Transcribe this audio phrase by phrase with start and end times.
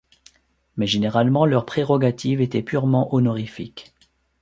[0.77, 3.93] Mais généralement leurs prérogatives étaient purement honorifiques.